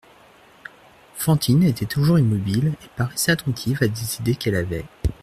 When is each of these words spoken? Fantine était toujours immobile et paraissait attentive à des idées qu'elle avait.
Fantine 1.13 1.61
était 1.61 1.85
toujours 1.85 2.17
immobile 2.17 2.73
et 2.83 2.89
paraissait 2.97 3.33
attentive 3.33 3.83
à 3.83 3.87
des 3.87 4.15
idées 4.15 4.35
qu'elle 4.35 4.55
avait. 4.55 4.85